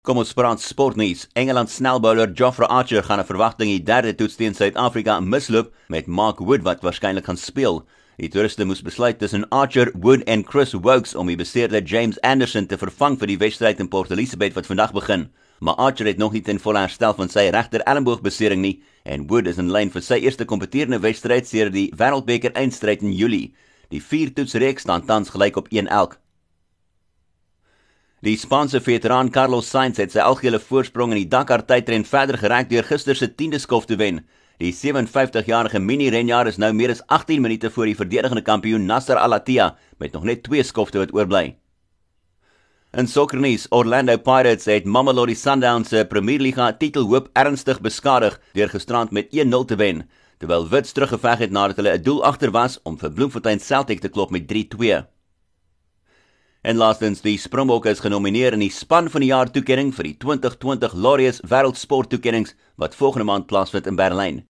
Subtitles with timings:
[0.00, 1.26] Kom ons praat sportnuus.
[1.36, 6.38] Engeland snelbouler Geoffrey Archer gaan 'n verwagting die derde toets teen Suid-Afrika misloop met Mark
[6.38, 7.84] Wood wat waarskynlik gaan speel.
[8.16, 12.66] Die toeriste moes besluit tussen Archer, Wood en Chris Wokes om die beseerde James Anderson
[12.66, 15.28] te vervang vir die wedstryd in Port Elizabeth wat vandag begin.
[15.58, 19.46] Maar Archer het nog nie ten volle herstel van sy regter elleboogbesering nie en Wood
[19.46, 23.52] is in lyn vir sy eerste kompeterende wedstryd sedert die Wêreldbeker eindstryd in Julie.
[23.90, 26.16] Die vier toetsreeks staan tans gelyk op 1 elk.
[28.20, 32.66] Die Spaanse veteraan Carlos Sainz het sy algehele voorsprong in die Dakar tydren verder gereg
[32.68, 34.18] deur gister se 10de skof te wen.
[34.60, 39.70] Die 57-jarige mini-renjaer is nou meer as 18 minute voor die verdedigende kampioen Nasser Al-Attiyah
[40.04, 41.54] met nog net 2 skofte wat oorbly.
[42.92, 49.16] In sokkernuus, Orlando Pirates het Mamelodi Sundowns se Premier Liga titelhoop ernstig beskadig deur gisterand
[49.16, 50.02] met 1-0 te wen,
[50.36, 54.12] terwyl Wits teruggeveg het nadat hulle 'n doel agter was om vir Bloemfontein Celtic te
[54.12, 55.06] klop met 3-2.
[56.62, 60.16] En laastens, die Springbokke is genomineer in die span van die jaar toekenning vir die
[60.20, 64.42] 2020 Laureus Wêreldsport toekennings wat volgende maand plaasvind in Berlyn.